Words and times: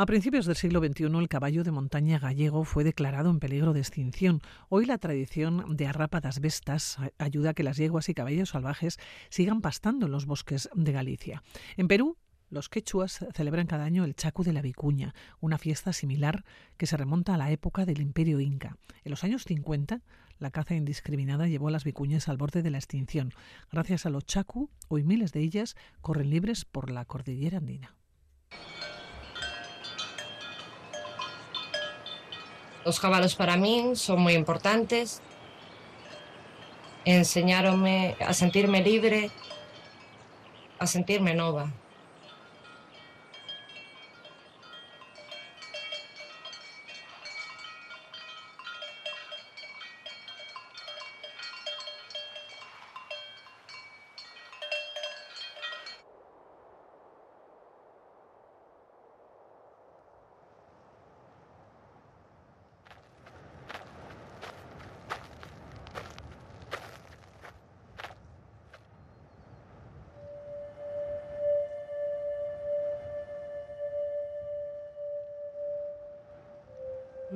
A 0.00 0.06
principios 0.06 0.46
del 0.46 0.54
siglo 0.54 0.78
XXI 0.78 1.06
el 1.06 1.28
caballo 1.28 1.64
de 1.64 1.72
montaña 1.72 2.20
gallego 2.20 2.62
fue 2.62 2.84
declarado 2.84 3.30
en 3.30 3.40
peligro 3.40 3.72
de 3.72 3.80
extinción. 3.80 4.42
Hoy 4.68 4.86
la 4.86 4.98
tradición 4.98 5.76
de 5.76 5.88
arrápadas 5.88 6.38
bestas 6.38 6.98
ayuda 7.18 7.50
a 7.50 7.54
que 7.54 7.64
las 7.64 7.78
yeguas 7.78 8.08
y 8.08 8.14
caballos 8.14 8.50
salvajes 8.50 9.00
sigan 9.28 9.60
pastando 9.60 10.06
en 10.06 10.12
los 10.12 10.24
bosques 10.24 10.70
de 10.72 10.92
Galicia. 10.92 11.42
En 11.76 11.88
Perú, 11.88 12.16
los 12.48 12.68
quechuas 12.68 13.26
celebran 13.34 13.66
cada 13.66 13.86
año 13.86 14.04
el 14.04 14.14
Chacu 14.14 14.44
de 14.44 14.52
la 14.52 14.62
Vicuña, 14.62 15.16
una 15.40 15.58
fiesta 15.58 15.92
similar 15.92 16.44
que 16.76 16.86
se 16.86 16.96
remonta 16.96 17.34
a 17.34 17.38
la 17.38 17.50
época 17.50 17.84
del 17.84 18.00
Imperio 18.00 18.38
Inca. 18.38 18.76
En 19.02 19.10
los 19.10 19.24
años 19.24 19.42
50, 19.46 20.02
la 20.38 20.52
caza 20.52 20.76
indiscriminada 20.76 21.48
llevó 21.48 21.66
a 21.66 21.72
las 21.72 21.82
vicuñas 21.82 22.28
al 22.28 22.36
borde 22.36 22.62
de 22.62 22.70
la 22.70 22.78
extinción. 22.78 23.32
Gracias 23.72 24.06
a 24.06 24.10
los 24.10 24.24
Chacu, 24.26 24.70
hoy 24.86 25.02
miles 25.02 25.32
de 25.32 25.40
ellas 25.40 25.74
corren 26.02 26.30
libres 26.30 26.64
por 26.64 26.88
la 26.88 27.04
cordillera 27.04 27.58
andina. 27.58 27.96
Los 32.88 33.00
caballos 33.00 33.34
para 33.34 33.58
mí 33.58 33.90
son 33.96 34.18
muy 34.20 34.32
importantes. 34.32 35.20
Enseñaronme 37.04 38.16
a 38.18 38.32
sentirme 38.32 38.82
libre, 38.82 39.30
a 40.78 40.86
sentirme 40.86 41.34
nova. 41.34 41.70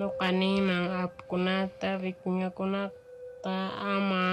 lukani 0.03 0.61
mang 0.69 0.87
ap 1.03 1.13
kunata 1.31 1.97
vikinga 2.03 2.51
kunata 2.51 3.57
ama 3.95 4.25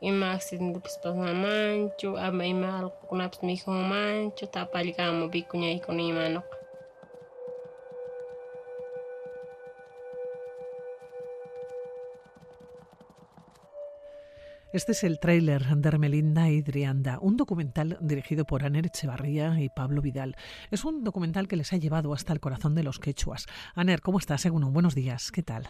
imak 0.00 0.38
sindupis 0.46 1.00
manchu 1.42 2.14
ama 2.14 2.42
ima 2.46 2.68
al 2.78 2.88
kunap 3.08 3.32
miho 3.42 3.72
manchu 3.72 4.44
tapali 4.46 4.92
kamu 4.92 5.26
bikunya 5.32 5.70
ikoni 5.74 6.12
manok 6.12 6.57
Este 14.70 14.92
es 14.92 15.02
el 15.02 15.18
tráiler 15.18 15.62
de 15.64 15.88
Hermelinda 15.88 16.50
y 16.50 16.60
Drianda, 16.60 17.18
un 17.22 17.38
documental 17.38 17.96
dirigido 18.02 18.44
por 18.44 18.64
Aner 18.64 18.84
Echevarría 18.84 19.58
y 19.58 19.70
Pablo 19.70 20.02
Vidal. 20.02 20.36
Es 20.70 20.84
un 20.84 21.04
documental 21.04 21.48
que 21.48 21.56
les 21.56 21.72
ha 21.72 21.78
llevado 21.78 22.12
hasta 22.12 22.34
el 22.34 22.40
corazón 22.40 22.74
de 22.74 22.82
los 22.82 22.98
quechuas. 22.98 23.46
Aner, 23.74 24.02
¿cómo 24.02 24.18
estás? 24.18 24.44
Egunon, 24.44 24.74
buenos 24.74 24.94
días. 24.94 25.32
¿Qué 25.32 25.42
tal? 25.42 25.68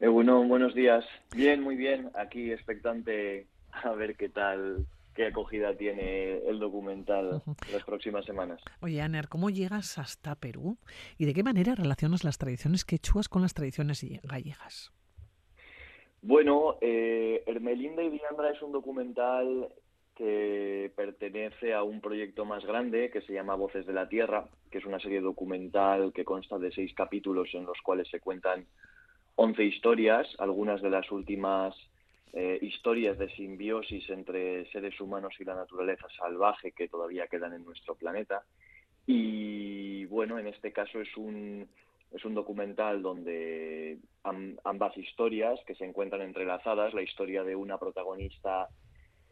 Egunon, 0.00 0.48
buenos 0.48 0.74
días. 0.74 1.04
Bien, 1.36 1.62
muy 1.62 1.76
bien. 1.76 2.10
Aquí 2.14 2.50
expectante 2.50 3.46
a 3.72 3.90
ver 3.90 4.16
qué 4.16 4.30
tal 4.30 4.86
qué 5.14 5.26
acogida 5.26 5.76
tiene 5.76 6.38
el 6.48 6.60
documental 6.60 7.42
las 7.72 7.84
próximas 7.84 8.24
semanas. 8.24 8.58
Oye, 8.80 9.02
Aner, 9.02 9.28
¿cómo 9.28 9.50
llegas 9.50 9.98
hasta 9.98 10.34
Perú 10.34 10.78
y 11.18 11.26
de 11.26 11.34
qué 11.34 11.42
manera 11.42 11.74
relacionas 11.74 12.24
las 12.24 12.38
tradiciones 12.38 12.86
quechuas 12.86 13.28
con 13.28 13.42
las 13.42 13.52
tradiciones 13.52 14.02
gallegas? 14.22 14.92
Bueno, 16.22 16.76
eh, 16.80 17.42
Hermelinda 17.46 18.02
y 18.02 18.10
Diandra 18.10 18.50
es 18.50 18.60
un 18.62 18.72
documental 18.72 19.68
que 20.16 20.90
pertenece 20.96 21.74
a 21.74 21.84
un 21.84 22.00
proyecto 22.00 22.44
más 22.44 22.64
grande 22.64 23.10
que 23.10 23.20
se 23.20 23.32
llama 23.32 23.54
Voces 23.54 23.86
de 23.86 23.92
la 23.92 24.08
Tierra, 24.08 24.48
que 24.70 24.78
es 24.78 24.84
una 24.84 24.98
serie 24.98 25.20
documental 25.20 26.12
que 26.12 26.24
consta 26.24 26.58
de 26.58 26.72
seis 26.72 26.92
capítulos 26.94 27.48
en 27.54 27.64
los 27.64 27.80
cuales 27.82 28.08
se 28.08 28.18
cuentan 28.18 28.66
once 29.36 29.62
historias, 29.62 30.26
algunas 30.40 30.82
de 30.82 30.90
las 30.90 31.08
últimas 31.12 31.76
eh, 32.32 32.58
historias 32.60 33.16
de 33.16 33.30
simbiosis 33.36 34.10
entre 34.10 34.68
seres 34.72 35.00
humanos 35.00 35.34
y 35.38 35.44
la 35.44 35.54
naturaleza 35.54 36.08
salvaje 36.18 36.72
que 36.72 36.88
todavía 36.88 37.28
quedan 37.28 37.54
en 37.54 37.64
nuestro 37.64 37.94
planeta. 37.94 38.42
Y 39.06 40.04
bueno, 40.06 40.38
en 40.40 40.48
este 40.48 40.72
caso 40.72 41.00
es 41.00 41.16
un, 41.16 41.68
es 42.12 42.24
un 42.24 42.34
documental 42.34 43.02
donde 43.02 43.98
ambas 44.64 44.96
historias 44.96 45.58
que 45.66 45.74
se 45.74 45.84
encuentran 45.84 46.22
entrelazadas, 46.22 46.94
la 46.94 47.02
historia 47.02 47.44
de 47.44 47.56
una 47.56 47.78
protagonista 47.78 48.68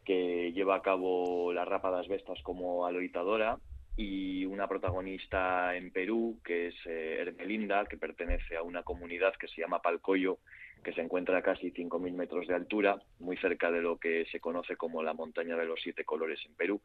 que 0.05 0.51
lleva 0.53 0.75
a 0.75 0.81
cabo 0.81 1.51
las 1.53 1.67
rápadas 1.67 2.07
bestas 2.07 2.41
como 2.43 2.85
aloitadora 2.85 3.57
y 3.97 4.45
una 4.45 4.67
protagonista 4.67 5.75
en 5.75 5.91
Perú 5.91 6.39
que 6.45 6.67
es 6.67 6.75
eh, 6.85 7.17
Hermelinda, 7.19 7.85
que 7.85 7.97
pertenece 7.97 8.55
a 8.55 8.61
una 8.61 8.83
comunidad 8.83 9.33
que 9.35 9.47
se 9.47 9.59
llama 9.59 9.81
Palcoyo, 9.81 10.37
que 10.83 10.93
se 10.93 11.01
encuentra 11.01 11.39
a 11.39 11.41
casi 11.41 11.71
5.000 11.71 12.13
metros 12.13 12.47
de 12.47 12.53
altura, 12.53 13.01
muy 13.19 13.37
cerca 13.37 13.71
de 13.71 13.81
lo 13.81 13.97
que 13.97 14.25
se 14.31 14.39
conoce 14.39 14.77
como 14.77 15.01
la 15.01 15.13
montaña 15.13 15.57
de 15.57 15.65
los 15.65 15.81
siete 15.81 16.05
colores 16.05 16.39
en 16.45 16.53
Perú, 16.53 16.79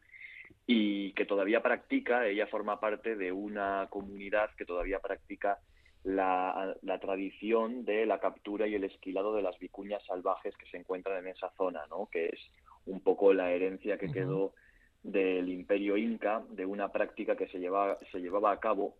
y 0.65 1.13
que 1.13 1.25
todavía 1.25 1.61
practica, 1.61 2.27
ella 2.27 2.47
forma 2.47 2.79
parte 2.79 3.15
de 3.15 3.31
una 3.31 3.87
comunidad 3.89 4.49
que 4.57 4.65
todavía 4.65 4.99
practica 4.99 5.59
la, 6.03 6.75
tradición 7.01 7.85
de 7.85 8.05
la 8.05 8.19
captura 8.19 8.67
y 8.67 8.75
el 8.75 8.83
esquilado 8.83 9.33
de 9.35 9.41
las 9.41 9.57
vicuñas 9.59 10.05
salvajes 10.05 10.55
que 10.57 10.65
se 10.67 10.77
encuentran 10.77 11.19
en 11.19 11.31
esa 11.31 11.49
zona, 11.57 11.85
¿no? 11.89 12.07
que 12.11 12.27
es 12.27 12.39
un 12.85 13.01
poco 13.01 13.33
la 13.33 13.51
herencia 13.51 13.97
que 13.97 14.11
quedó 14.11 14.53
del 15.01 15.49
imperio 15.49 15.97
inca, 15.97 16.43
de 16.49 16.65
una 16.65 16.89
práctica 16.89 17.35
que 17.35 17.47
se, 17.47 17.59
lleva, 17.59 17.97
se 18.11 18.19
llevaba 18.19 18.51
a 18.51 18.59
cabo 18.59 18.95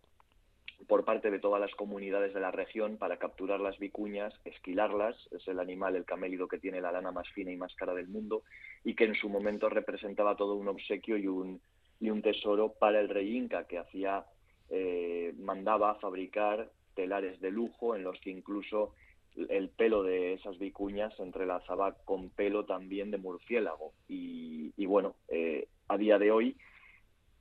por 0.86 1.04
parte 1.04 1.30
de 1.30 1.38
todas 1.38 1.60
las 1.60 1.74
comunidades 1.74 2.34
de 2.34 2.40
la 2.40 2.50
región 2.50 2.96
para 2.98 3.18
capturar 3.18 3.60
las 3.60 3.78
vicuñas, 3.78 4.34
esquilarlas, 4.44 5.16
es 5.30 5.46
el 5.48 5.60
animal, 5.60 5.96
el 5.96 6.04
camélido 6.04 6.48
que 6.48 6.58
tiene 6.58 6.80
la 6.80 6.92
lana 6.92 7.10
más 7.10 7.28
fina 7.30 7.52
y 7.52 7.56
más 7.56 7.74
cara 7.74 7.94
del 7.94 8.08
mundo, 8.08 8.42
y 8.82 8.94
que 8.94 9.04
en 9.04 9.14
su 9.14 9.28
momento 9.28 9.68
representaba 9.68 10.36
todo 10.36 10.54
un 10.54 10.68
obsequio 10.68 11.16
y 11.16 11.26
un, 11.26 11.60
y 12.00 12.10
un 12.10 12.22
tesoro 12.22 12.72
para 12.72 13.00
el 13.00 13.08
rey 13.08 13.36
inca, 13.36 13.66
que 13.66 13.78
hacía, 13.78 14.26
eh, 14.68 15.32
mandaba 15.38 15.94
fabricar 15.96 16.70
telares 16.94 17.40
de 17.40 17.50
lujo 17.50 17.94
en 17.96 18.04
los 18.04 18.18
que 18.20 18.30
incluso 18.30 18.94
el 19.36 19.68
pelo 19.68 20.02
de 20.02 20.34
esas 20.34 20.58
vicuñas 20.58 21.14
se 21.16 21.22
entrelazaba 21.22 21.96
con 22.04 22.30
pelo 22.30 22.64
también 22.64 23.10
de 23.10 23.18
murciélago. 23.18 23.92
Y, 24.08 24.72
bueno, 24.86 25.16
eh, 25.28 25.66
a 25.88 25.96
día 25.96 26.18
de 26.18 26.30
hoy 26.30 26.56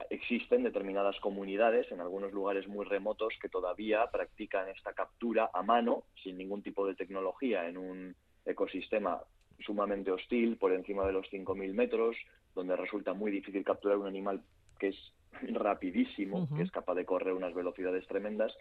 existen 0.09 0.63
determinadas 0.63 1.19
comunidades 1.19 1.91
en 1.91 2.01
algunos 2.01 2.33
lugares 2.33 2.67
muy 2.67 2.85
remotos 2.85 3.33
que 3.41 3.49
todavía 3.49 4.09
practican 4.11 4.67
esta 4.69 4.93
captura 4.93 5.49
a 5.53 5.61
mano, 5.61 6.03
sin 6.23 6.37
ningún 6.37 6.63
tipo 6.63 6.85
de 6.87 6.95
tecnología, 6.95 7.67
en 7.67 7.77
un 7.77 8.15
ecosistema 8.45 9.21
sumamente 9.59 10.11
hostil, 10.11 10.57
por 10.57 10.73
encima 10.73 11.05
de 11.05 11.13
los 11.13 11.27
5.000 11.31 11.73
metros, 11.73 12.17
donde 12.55 12.75
resulta 12.75 13.13
muy 13.13 13.31
difícil 13.31 13.63
capturar 13.63 13.97
un 13.97 14.07
animal 14.07 14.41
que 14.79 14.89
es 14.89 15.13
rapidísimo, 15.53 16.49
que 16.55 16.63
es 16.63 16.71
capaz 16.71 16.95
de 16.95 17.05
correr 17.05 17.33
unas 17.33 17.53
velocidades 17.53 18.05
tremendas, 18.07 18.53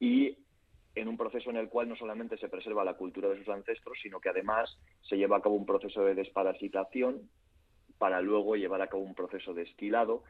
y 0.00 0.36
en 0.94 1.08
un 1.08 1.16
proceso 1.16 1.50
en 1.50 1.56
el 1.56 1.68
cual 1.68 1.88
no 1.88 1.96
solamente 1.96 2.38
se 2.38 2.48
preserva 2.48 2.84
la 2.84 2.94
cultura 2.94 3.28
de 3.28 3.38
sus 3.38 3.48
ancestros, 3.48 3.98
sino 4.00 4.20
que 4.20 4.28
además 4.28 4.78
se 5.02 5.16
lleva 5.16 5.38
a 5.38 5.42
cabo 5.42 5.56
un 5.56 5.66
proceso 5.66 6.04
de 6.04 6.14
desparasitación 6.14 7.28
para 7.98 8.20
luego 8.20 8.56
llevar 8.56 8.82
a 8.82 8.88
cabo 8.88 9.02
un 9.02 9.14
proceso 9.14 9.54
de 9.54 9.62
esquilado 9.62 10.22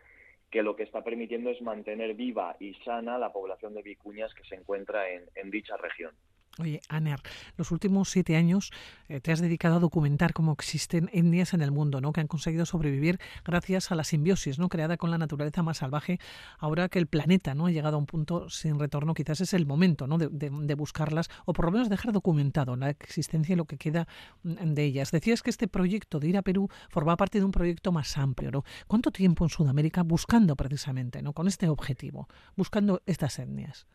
que 0.51 0.63
lo 0.63 0.77
que 0.77 0.85
está 0.85 1.03
permitiendo 1.03 1.51
es 1.51 1.61
mantener 1.63 2.15
viva 2.15 2.57
y 2.61 2.75
sana 2.85 3.19
la 3.19 3.33
población 3.33 3.75
de 3.75 3.83
vicuñas 3.83 4.33
que 4.35 4.45
se 4.45 4.55
encuentra 4.55 5.11
en, 5.11 5.25
en 5.35 5.51
dicha 5.51 5.77
región. 5.77 6.15
Oye, 6.61 6.81
Aner, 6.89 7.21
los 7.57 7.73
últimos 7.73 8.11
siete 8.11 8.37
años 8.37 8.71
eh, 9.09 9.21
te 9.21 9.33
has 9.33 9.41
dedicado 9.41 9.77
a 9.77 9.79
documentar 9.81 10.33
cómo 10.33 10.53
existen 10.53 11.11
etnias 11.13 11.53
en 11.53 11.63
el 11.63 11.73
mundo, 11.73 12.01
¿no? 12.01 12.13
Que 12.13 12.21
han 12.21 12.29
conseguido 12.29 12.65
sobrevivir 12.65 13.19
gracias 13.45 13.91
a 13.91 13.97
la 13.97 14.05
simbiosis, 14.05 14.61
¿no? 14.61 14.69
Creada 14.69 14.97
con 14.97 15.11
la 15.11 15.19
naturaleza 15.19 15.65
más 15.65 15.79
salvaje. 15.79 16.21
Ahora 16.59 16.89
que 16.89 17.01
el 17.01 17.09
planeta, 17.09 17.55
¿no? 17.55 17.67
Ha 17.67 17.73
llegado 17.73 17.97
a 17.97 17.99
un 17.99 18.07
punto 18.07 18.49
sin 18.51 18.79
retorno, 18.79 19.15
quizás 19.15 19.41
es 19.41 19.53
el 19.53 19.67
momento, 19.67 20.07
¿no? 20.07 20.17
De, 20.17 20.75
buscarlas 20.75 21.29
o 21.45 21.53
por 21.53 21.67
lo 21.67 21.73
menos 21.73 21.89
dejar 21.89 22.13
documentado 22.13 22.77
la 22.77 22.91
existencia 22.91 23.53
y 23.53 23.57
lo 23.57 23.65
que 23.65 23.77
queda 23.77 24.07
mm, 24.43 24.75
de 24.75 24.85
ellas. 24.85 25.11
Decías 25.11 25.43
que 25.43 25.51
este 25.51 25.67
proyecto 25.67 26.21
de 26.21 26.29
ir 26.29 26.37
a 26.37 26.43
Perú 26.43 26.69
forma 26.89 27.17
parte 27.17 27.39
de 27.39 27.45
un 27.45 27.53
proyecto 27.53 27.91
más 27.91 28.17
amplio. 28.17 28.65
¿Cuánto 28.87 29.11
tiempo 29.11 29.45
en 29.45 29.51
Sudamérica 29.51 30.03
buscando 30.03 30.55
precisamente, 30.55 31.23
¿no? 31.23 31.33
Con 31.33 31.49
este 31.49 31.69
objetivo, 31.69 32.29
buscando 32.57 33.03
estas 33.07 33.39
etnias? 33.39 33.87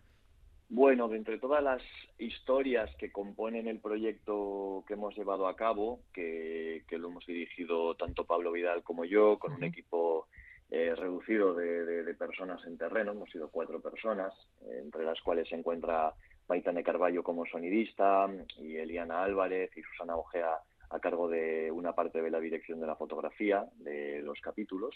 Bueno, 0.72 1.08
de 1.08 1.18
entre 1.18 1.40
todas 1.40 1.64
las 1.64 1.82
historias 2.20 2.96
que 2.98 3.12
componen 3.12 3.68
el 3.68 3.80
proyecto 3.80 4.84
que 4.88 4.94
hemos 4.94 5.18
llevado 5.18 5.48
a 5.48 5.56
cabo, 5.56 6.02
que, 6.14 6.84
lo 6.92 7.08
hemos 7.08 7.26
dirigido 7.26 7.96
tanto 7.96 8.26
Pablo 8.26 8.52
Vidal 8.52 8.84
como 8.84 9.04
yo, 9.04 9.40
con 9.40 9.54
un 9.54 9.64
equipo 9.64 10.28
eh, 10.70 10.94
reducido 10.96 11.56
de, 11.56 12.14
personas 12.14 12.64
en 12.68 12.78
terreno, 12.78 13.14
hemos 13.14 13.32
sido 13.32 13.50
cuatro 13.50 13.82
personas, 13.82 14.32
entre 14.62 15.04
las 15.06 15.20
cuales 15.22 15.50
se 15.50 15.56
encuentra 15.56 16.14
Maitane 16.48 16.84
Carballo 16.84 17.24
como 17.24 17.48
sonidista 17.48 18.30
y 18.60 18.76
Eliana 18.76 19.24
Álvarez 19.24 19.76
y 19.76 19.82
Susana 19.82 20.18
Ojea 20.18 20.56
a 20.92 21.00
cargo 21.00 21.28
de 21.30 21.72
una 21.72 21.94
parte 21.94 22.22
de 22.22 22.30
la 22.30 22.40
dirección 22.40 22.80
de 22.80 22.88
la 22.88 22.96
fotografía 22.96 23.66
de 23.78 24.22
los 24.22 24.40
capítulos. 24.40 24.96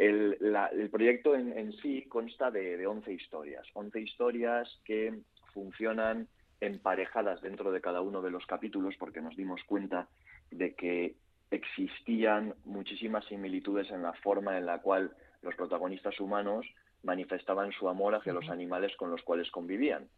El, 0.00 0.88
proyecto 0.90 1.34
en, 1.34 1.72
sí 1.74 2.06
consta 2.08 2.50
de, 2.50 2.78
de 2.78 2.86
11 2.86 3.12
historias, 3.12 3.66
11 3.74 4.00
historias 4.00 4.80
que 4.82 5.20
funcionan 5.52 6.26
emparejadas 6.58 7.42
dentro 7.42 7.70
de 7.70 7.82
cada 7.82 8.00
uno 8.00 8.22
de 8.22 8.30
los 8.30 8.46
capítulos 8.46 8.94
porque 8.98 9.20
nos 9.20 9.36
dimos 9.36 9.62
cuenta 9.64 10.08
de 10.50 10.74
que 10.74 11.16
existían 11.50 12.54
muchísimas 12.64 13.26
similitudes 13.26 13.90
en 13.90 14.02
la 14.02 14.14
forma 14.14 14.56
en 14.56 14.64
la 14.64 14.78
cual 14.80 15.14
los 15.42 15.54
protagonistas 15.54 16.18
humanos 16.18 16.64
manifestaban 17.02 17.70
su 17.72 17.86
amor 17.86 18.14
hacia 18.14 18.32
los 18.32 18.48
animales 18.48 18.96
con 18.96 19.10
los 19.10 19.22
cuales 19.22 19.50
convivían. 19.50 20.08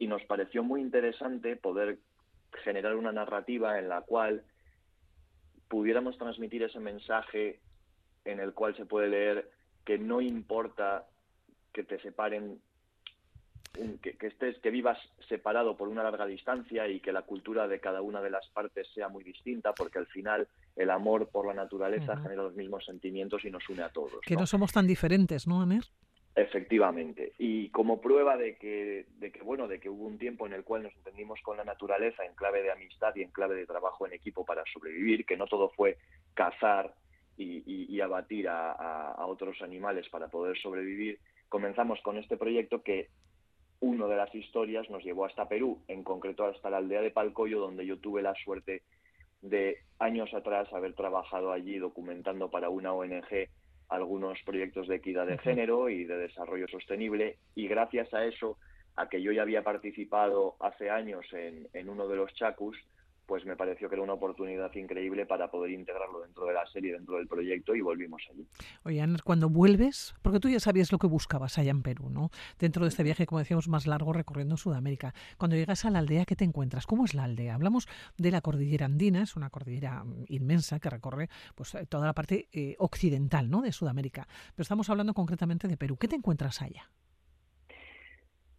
Y 0.00 0.08
nos 0.08 0.24
pareció 0.24 0.64
muy 0.64 0.80
interesante 0.80 1.54
poder 1.54 2.00
generar 2.64 2.96
una 2.96 3.12
narrativa 3.12 3.78
en 3.78 3.88
la 3.88 4.00
cual 4.00 4.42
pudiéramos 5.68 6.18
transmitir 6.18 6.64
ese 6.64 6.80
mensaje 6.80 7.60
en 8.30 8.40
el 8.40 8.52
cual 8.52 8.76
se 8.76 8.86
puede 8.86 9.08
leer 9.08 9.50
que 9.84 9.98
no 9.98 10.20
importa 10.20 11.06
que 11.72 11.82
te 11.82 11.98
separen 12.00 12.60
que, 14.02 14.26
estés, 14.26 14.58
que 14.58 14.70
vivas 14.70 14.98
separado 15.28 15.76
por 15.76 15.88
una 15.88 16.02
larga 16.02 16.26
distancia 16.26 16.88
y 16.88 17.00
que 17.00 17.12
la 17.12 17.22
cultura 17.22 17.68
de 17.68 17.80
cada 17.80 18.02
una 18.02 18.20
de 18.20 18.30
las 18.30 18.46
partes 18.48 18.88
sea 18.92 19.08
muy 19.08 19.22
distinta, 19.22 19.72
porque 19.72 19.98
al 19.98 20.06
final 20.06 20.48
el 20.74 20.90
amor 20.90 21.28
por 21.28 21.46
la 21.46 21.54
naturaleza 21.54 22.16
genera 22.16 22.42
los 22.42 22.54
mismos 22.54 22.84
sentimientos 22.84 23.44
y 23.44 23.50
nos 23.50 23.68
une 23.68 23.82
a 23.82 23.90
todos. 23.90 24.20
Que 24.26 24.34
no, 24.34 24.46
somos 24.46 24.72
tan 24.72 24.86
diferentes, 24.86 25.46
¿no, 25.46 25.62
Aner? 25.62 25.84
Efectivamente. 26.34 27.32
Y 27.38 27.68
como 27.70 28.00
prueba 28.00 28.36
de 28.36 28.56
que, 28.56 29.06
de 29.18 29.30
que, 29.30 29.42
bueno, 29.42 29.68
de 29.68 29.80
que 29.80 29.88
hubo 29.88 30.06
un 30.06 30.18
tiempo 30.18 30.46
en 30.46 30.52
el 30.52 30.64
cual 30.64 30.82
nos 30.84 30.94
entendimos 30.94 31.40
con 31.42 31.56
la 31.56 31.64
naturaleza 31.64 32.24
en 32.24 32.34
clave 32.34 32.62
de 32.62 32.72
amistad 32.72 33.14
y 33.16 33.22
en 33.22 33.30
clave 33.30 33.54
de 33.54 33.66
trabajo 33.66 34.06
en 34.06 34.12
equipo 34.12 34.44
para 34.44 34.64
sobrevivir, 34.72 35.24
que 35.24 35.36
no 35.36 35.46
todo 35.46 35.70
fue 35.70 35.98
cazar 36.34 36.94
y, 37.38 38.00
abatir 38.00 38.48
a 38.48 39.24
otros 39.26 39.60
animales 39.62 40.08
para 40.08 40.28
poder 40.28 40.58
sobrevivir, 40.58 41.18
comenzamos 41.48 42.00
con 42.02 42.18
este 42.18 42.36
proyecto 42.36 42.82
que 42.82 43.08
uno 43.80 44.08
de 44.08 44.16
las 44.16 44.34
historias 44.34 44.90
nos 44.90 45.04
llevó 45.04 45.24
hasta 45.24 45.48
Perú, 45.48 45.82
en 45.88 46.02
concreto 46.02 46.44
hasta 46.44 46.70
la 46.70 46.78
aldea 46.78 47.00
de 47.00 47.10
Palcoyo, 47.10 47.60
donde 47.60 47.86
yo 47.86 47.98
tuve 47.98 48.22
la 48.22 48.34
suerte 48.34 48.82
de 49.40 49.78
años 50.00 50.34
atrás 50.34 50.72
haber 50.72 50.94
trabajado 50.94 51.52
allí 51.52 51.78
documentando 51.78 52.50
para 52.50 52.70
una 52.70 52.92
ONG 52.92 53.48
algunos 53.88 54.38
proyectos 54.44 54.88
de 54.88 54.96
equidad 54.96 55.26
de 55.26 55.38
género 55.38 55.88
y 55.88 56.04
de 56.04 56.18
desarrollo 56.18 56.66
sostenible 56.68 57.38
y 57.54 57.68
gracias 57.68 58.12
a 58.12 58.24
eso, 58.24 58.58
a 58.96 59.08
que 59.08 59.22
yo 59.22 59.32
ya 59.32 59.42
había 59.42 59.62
participado 59.62 60.56
hace 60.60 60.90
años 60.90 61.24
en, 61.32 61.68
en 61.72 61.88
uno 61.88 62.08
de 62.08 62.16
los 62.16 62.34
chacus, 62.34 62.76
pues 63.28 63.44
me 63.44 63.56
pareció 63.56 63.90
que 63.90 63.94
era 63.94 64.02
una 64.02 64.14
oportunidad 64.14 64.74
increíble 64.74 65.26
para 65.26 65.50
poder 65.50 65.72
integrarlo 65.72 66.22
dentro 66.22 66.46
de 66.46 66.54
la 66.54 66.66
serie, 66.66 66.94
dentro 66.94 67.18
del 67.18 67.28
proyecto 67.28 67.74
y 67.74 67.82
volvimos 67.82 68.22
allí. 68.30 68.48
Oye, 68.84 69.02
Ana, 69.02 69.18
cuando 69.22 69.50
vuelves, 69.50 70.14
porque 70.22 70.40
tú 70.40 70.48
ya 70.48 70.58
sabías 70.60 70.90
lo 70.92 70.98
que 70.98 71.06
buscabas 71.06 71.58
allá 71.58 71.70
en 71.70 71.82
Perú, 71.82 72.08
¿no? 72.08 72.30
Dentro 72.58 72.84
de 72.84 72.88
este 72.88 73.02
viaje, 73.02 73.26
como 73.26 73.40
decíamos, 73.40 73.68
más 73.68 73.86
largo 73.86 74.14
recorriendo 74.14 74.56
Sudamérica. 74.56 75.12
Cuando 75.36 75.56
llegas 75.56 75.84
a 75.84 75.90
la 75.90 75.98
aldea, 75.98 76.24
¿qué 76.24 76.36
te 76.36 76.44
encuentras? 76.44 76.86
¿Cómo 76.86 77.04
es 77.04 77.12
la 77.12 77.24
aldea? 77.24 77.54
Hablamos 77.54 77.86
de 78.16 78.30
la 78.30 78.40
cordillera 78.40 78.86
andina, 78.86 79.22
es 79.22 79.36
una 79.36 79.50
cordillera 79.50 80.04
mm, 80.04 80.24
inmensa 80.28 80.80
que 80.80 80.88
recorre 80.88 81.28
pues 81.54 81.74
eh, 81.74 81.84
toda 81.84 82.06
la 82.06 82.14
parte 82.14 82.48
eh, 82.50 82.76
occidental, 82.78 83.50
¿no? 83.50 83.60
De 83.60 83.72
Sudamérica. 83.72 84.26
Pero 84.54 84.62
estamos 84.62 84.88
hablando 84.88 85.12
concretamente 85.12 85.68
de 85.68 85.76
Perú. 85.76 85.98
¿Qué 85.98 86.08
te 86.08 86.16
encuentras 86.16 86.62
allá? 86.62 86.88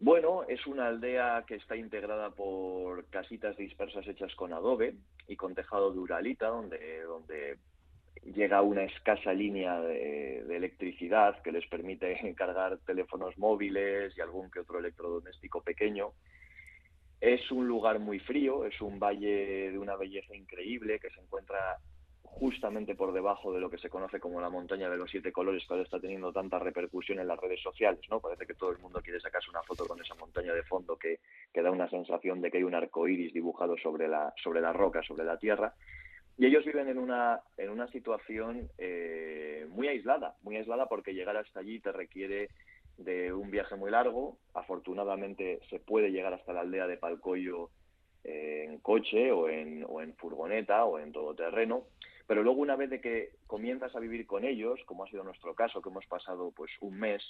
Bueno, 0.01 0.43
es 0.47 0.65
una 0.65 0.87
aldea 0.87 1.43
que 1.45 1.55
está 1.55 1.75
integrada 1.75 2.29
por 2.29 3.05
casitas 3.09 3.57
dispersas 3.57 4.07
hechas 4.07 4.33
con 4.35 4.53
adobe 4.53 4.95
y 5.27 5.35
con 5.35 5.53
tejado 5.53 5.91
de 5.91 5.99
uralita, 5.99 6.47
donde, 6.47 7.01
donde 7.03 7.57
llega 8.23 8.61
una 8.61 8.83
escasa 8.83 9.33
línea 9.33 9.79
de, 9.81 10.55
electricidad 10.55 11.41
que 11.41 11.51
les 11.51 11.67
permite 11.67 12.33
cargar 12.37 12.77
teléfonos 12.85 13.37
móviles 13.37 14.17
y 14.17 14.21
algún 14.21 14.49
que 14.49 14.61
otro 14.61 14.79
electrodoméstico 14.79 15.61
pequeño. 15.61 16.13
Es 17.19 17.51
un 17.51 17.67
lugar 17.67 17.99
muy 17.99 18.19
frío, 18.19 18.65
es 18.65 18.79
un 18.79 18.99
valle 18.99 19.71
de 19.71 19.77
una 19.77 19.97
belleza 19.97 20.33
increíble 20.33 20.99
que 20.99 21.09
se 21.09 21.19
encuentra 21.19 21.77
justamente 22.31 22.95
por 22.95 23.11
debajo 23.11 23.51
de 23.51 23.59
lo 23.59 23.69
que 23.69 23.77
se 23.77 23.89
conoce 23.89 24.19
como 24.19 24.39
la 24.39 24.49
montaña 24.49 24.89
de 24.89 24.97
los 24.97 25.09
siete 25.09 25.31
colores, 25.31 25.65
que 25.67 25.73
ahora 25.73 25.83
está 25.83 25.99
teniendo 25.99 26.31
tanta 26.31 26.59
repercusión 26.59 27.19
en 27.19 27.27
las 27.27 27.39
redes 27.39 27.61
sociales, 27.61 28.01
¿no? 28.09 28.19
Parece 28.19 28.45
que 28.45 28.53
todo 28.53 28.71
el 28.71 28.77
mundo 28.77 29.01
quiere 29.01 29.19
sacarse 29.19 29.49
una 29.49 29.63
foto 29.63 29.85
con 29.85 29.99
esa 29.99 30.15
montaña 30.15 30.53
de 30.53 30.63
fondo 30.63 30.95
que, 30.97 31.19
que 31.53 31.61
da 31.61 31.71
una 31.71 31.89
sensación 31.89 32.39
de 32.39 32.51
que 32.51 32.57
hay 32.57 32.63
un 32.63 32.75
arco 32.75 33.07
iris 33.07 33.33
dibujado 33.33 33.75
sobre 33.77 34.07
la, 34.07 34.33
sobre 34.41 34.61
la 34.61 34.71
roca, 34.71 35.01
sobre 35.03 35.25
la 35.25 35.37
tierra. 35.37 35.73
Y 36.37 36.45
ellos 36.45 36.63
viven 36.63 36.87
en 36.87 36.97
una, 36.97 37.41
en 37.57 37.69
una 37.69 37.87
situación 37.87 38.69
eh, 38.77 39.65
muy 39.69 39.89
aislada, 39.89 40.35
muy 40.41 40.55
aislada 40.55 40.87
porque 40.87 41.13
llegar 41.13 41.35
hasta 41.35 41.59
allí 41.59 41.79
te 41.79 41.91
requiere 41.91 42.49
de 42.97 43.33
un 43.33 43.51
viaje 43.51 43.75
muy 43.75 43.91
largo. 43.91 44.37
Afortunadamente 44.53 45.59
se 45.69 45.79
puede 45.79 46.11
llegar 46.11 46.33
hasta 46.33 46.53
la 46.53 46.61
aldea 46.61 46.87
de 46.87 46.95
Palcoyo 46.95 47.71
eh, 48.23 48.65
en 48.69 48.79
coche 48.79 49.31
o 49.31 49.49
en, 49.49 49.85
o 49.87 50.01
en 50.01 50.13
furgoneta 50.15 50.85
o 50.85 50.99
en 50.99 51.11
todoterreno. 51.11 51.83
Pero 52.29 52.43
luego 52.43 52.61
una 52.61 52.75
vez 52.75 52.91
de 52.91 53.01
que 53.01 53.31
comienzas 53.47 53.95
a 53.95 53.99
vivir 53.99 54.27
con 54.27 54.43
ellos, 54.45 54.79
como 54.85 55.03
ha 55.03 55.09
sido 55.09 55.23
nuestro 55.23 55.55
caso, 55.55 55.81
que 55.81 55.89
hemos 55.89 56.05
pasado 56.05 56.51
pues 56.55 56.69
un 56.79 56.99
mes 56.99 57.23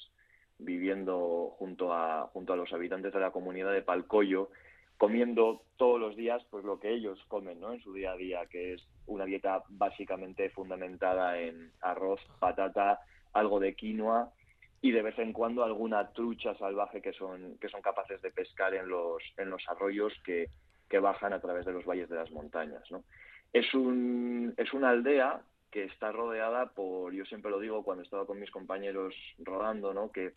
viviendo 0.57 1.56
junto 1.57 1.94
a, 1.94 2.28
junto 2.34 2.51
a 2.51 2.57
los 2.57 2.74
habitantes 2.74 3.13
de 3.13 3.22
la 3.22 3.31
comunidad 3.31 3.72
de 3.72 3.81
Palcoyo, 3.81 4.50
comiendo 4.98 5.63
todos 5.78 6.01
los 6.01 6.18
días 6.18 6.44
pues 6.51 6.66
lo 6.66 6.81
que 6.81 6.90
ellos 6.90 7.18
comen 7.30 7.62
¿no? 7.62 7.72
en 7.72 7.80
su 7.80 7.94
día 7.94 8.12
a 8.12 8.18
día, 8.18 8.46
que 8.48 8.74
es 8.74 8.86
una 9.07 9.24
dieta 9.24 9.63
básicamente 9.69 10.50
fundamentada 10.50 11.40
en 11.40 11.72
arroz, 11.80 12.19
patata, 12.42 13.00
algo 13.31 13.62
de 13.62 13.75
quinoa 13.75 14.34
y 14.81 14.92
de 14.92 15.02
vez 15.02 15.18
en 15.18 15.31
cuando 15.31 15.63
alguna 15.63 16.12
trucha 16.12 16.56
salvaje 16.56 17.02
que 17.02 17.13
son, 17.13 17.57
que 17.62 17.69
son 17.69 17.81
capaces 17.81 18.22
de 18.22 18.31
pescar 18.31 18.74
en 18.74 18.90
los, 18.90 19.24
en 19.38 19.50
los 19.50 19.63
arroyos 19.69 20.12
que, 20.25 20.50
que 20.90 21.00
bajan 21.00 21.31
a 21.31 21.40
través 21.40 21.66
de 21.66 21.72
los 21.72 21.86
valles 21.86 22.10
de 22.10 22.18
las 22.18 22.31
montañas. 22.31 22.84
¿no? 22.92 23.06
Es, 23.54 23.74
un, 23.74 24.54
es 24.57 24.74
una 24.74 24.90
aldea 24.90 25.42
que 25.72 25.84
está 25.86 26.12
rodeada 26.12 26.68
por, 26.68 27.13
yo 27.13 27.25
siempre 27.25 27.51
lo 27.51 27.60
digo 27.60 27.84
cuando 27.84 28.04
estaba 28.04 28.25
con 28.25 28.40
mis 28.40 28.51
compañeros 28.51 29.13
rodando, 29.40 29.94
¿no? 29.94 30.12
que, 30.12 30.34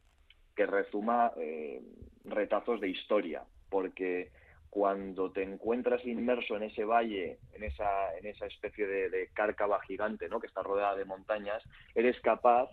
que 0.54 0.66
rezuma 0.66 1.32
eh, 1.36 1.82
retazos 2.24 2.80
de 2.80 2.88
historia, 2.88 3.42
porque 3.70 4.30
cuando 4.68 5.30
te 5.30 5.42
encuentras 5.42 6.04
inmerso 6.06 6.56
en 6.56 6.64
ese 6.64 6.84
valle, 6.84 7.38
en 7.52 7.62
esa, 7.62 8.16
en 8.16 8.26
esa 8.26 8.46
especie 8.46 8.86
de, 8.86 9.10
de 9.10 9.28
cárcava 9.34 9.80
gigante 9.82 10.28
¿no? 10.28 10.40
que 10.40 10.46
está 10.46 10.62
rodeada 10.62 10.96
de 10.96 11.04
montañas, 11.04 11.62
eres 11.94 12.18
capaz 12.20 12.70